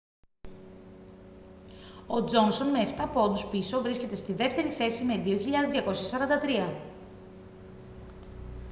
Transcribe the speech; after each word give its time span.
ο 2.07 2.23
τζόνσον 2.23 2.67
με 2.67 2.79
εφτά 2.79 3.07
πόντους 3.07 3.45
πίσω 3.45 3.81
βρίσκεται 3.81 4.15
στη 4.15 4.33
δεύτερη 4.33 4.69
θέση 4.69 5.03
με 5.03 5.23
2.243 5.25 6.73